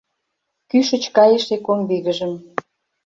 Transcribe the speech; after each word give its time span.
Кӱшыч 0.69 1.03
кайыше 1.15 1.55
комбигыжым 1.65 2.33